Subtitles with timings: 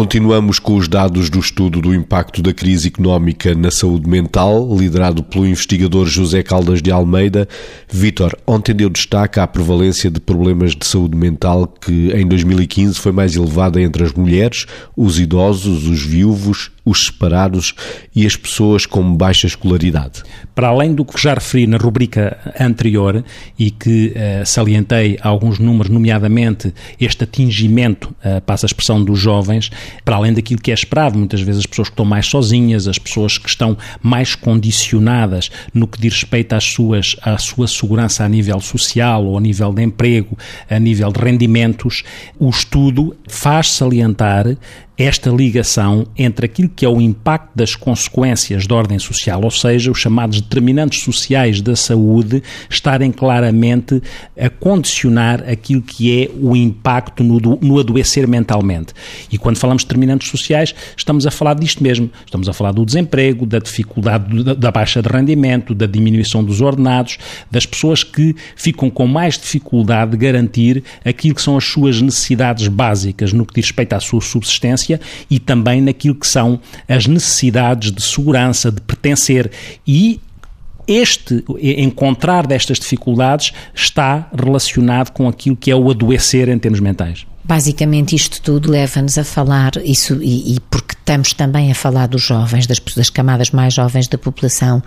[0.00, 5.22] Continuamos com os dados do estudo do impacto da crise económica na saúde mental, liderado
[5.22, 7.46] pelo investigador José Caldas de Almeida.
[7.86, 13.12] Vítor, ontem deu destaque à prevalência de problemas de saúde mental que em 2015 foi
[13.12, 14.64] mais elevada entre as mulheres,
[14.96, 17.74] os idosos, os viúvos, os separados
[18.14, 20.22] e as pessoas com baixa escolaridade.
[20.54, 23.24] Para além do que já referi na rubrica anterior
[23.58, 29.70] e que uh, salientei alguns números, nomeadamente este atingimento, uh, passa a expressão dos jovens,
[30.04, 32.98] para além daquilo que é esperado, muitas vezes as pessoas que estão mais sozinhas, as
[32.98, 38.28] pessoas que estão mais condicionadas no que diz respeito às suas, à sua segurança a
[38.28, 40.36] nível social ou a nível de emprego,
[40.68, 42.02] a nível de rendimentos,
[42.38, 44.56] o estudo faz salientar
[45.00, 49.90] esta ligação entre aquilo que é o impacto das consequências de ordem social, ou seja,
[49.90, 54.02] os chamados determinantes sociais da saúde, estarem claramente
[54.38, 58.92] a condicionar aquilo que é o impacto no, no adoecer mentalmente.
[59.32, 62.10] E quando falamos de determinantes sociais, estamos a falar disto mesmo.
[62.26, 66.60] Estamos a falar do desemprego, da dificuldade da, da baixa de rendimento, da diminuição dos
[66.60, 67.16] ordenados,
[67.50, 72.68] das pessoas que ficam com mais dificuldade de garantir aquilo que são as suas necessidades
[72.68, 74.89] básicas no que diz respeito à sua subsistência
[75.30, 79.50] e também naquilo que são as necessidades de segurança, de pertencer
[79.86, 80.20] e
[80.88, 87.26] este encontrar destas dificuldades está relacionado com aquilo que é o adoecer em termos mentais.
[87.44, 92.22] Basicamente, isto tudo leva-nos a falar, isso, e, e, porque estamos também a falar dos
[92.22, 94.80] jovens, das, das, camadas mais jovens da população,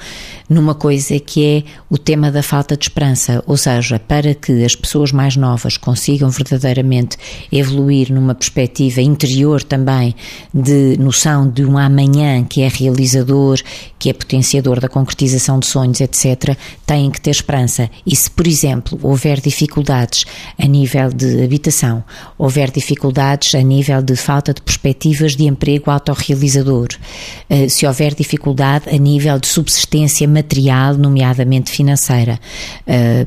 [0.47, 3.43] numa coisa que é o tema da falta de esperança.
[3.45, 7.17] Ou seja, para que as pessoas mais novas consigam verdadeiramente
[7.51, 10.15] evoluir numa perspectiva interior também
[10.53, 13.59] de noção de um amanhã que é realizador,
[13.99, 17.89] que é potenciador da concretização de sonhos, etc., têm que ter esperança.
[18.05, 20.23] E se, por exemplo, houver dificuldades
[20.57, 22.01] a nível de habitação,
[22.37, 26.89] houver dificuldades a nível de falta de perspectivas de emprego autorrealizador,
[27.49, 32.39] eh, se houver dificuldade a nível de subsistência material, nomeadamente financeira,
[32.87, 33.25] eh,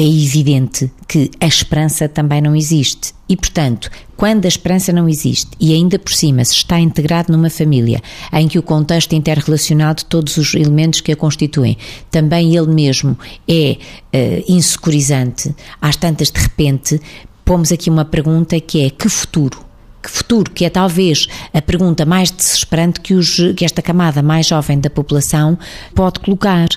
[0.00, 3.12] é evidente que a esperança também não existe.
[3.28, 7.50] E, portanto, quando a esperança não existe e ainda por cima se está integrado numa
[7.50, 8.00] família
[8.32, 11.76] em que o contexto interrelacional de todos os elementos que a constituem
[12.12, 17.00] também ele mesmo é uh, insecurizante, às tantas de repente
[17.44, 19.67] pomos aqui uma pergunta que é: que futuro?
[20.02, 20.50] Que futuro?
[20.50, 24.88] Que é talvez a pergunta mais desesperante que, os, que esta camada mais jovem da
[24.88, 25.58] população
[25.94, 26.68] pode colocar.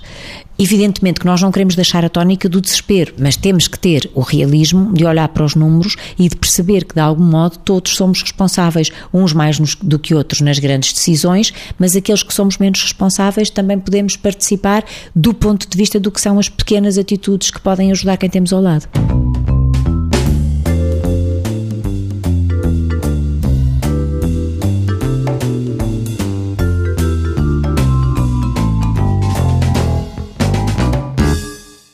[0.57, 4.21] Evidentemente que nós não queremos deixar a tónica do desespero, mas temos que ter o
[4.21, 8.21] realismo de olhar para os números e de perceber que, de algum modo, todos somos
[8.21, 13.49] responsáveis, uns mais do que outros nas grandes decisões, mas aqueles que somos menos responsáveis
[13.49, 14.83] também podemos participar
[15.15, 18.53] do ponto de vista do que são as pequenas atitudes que podem ajudar quem temos
[18.53, 18.87] ao lado.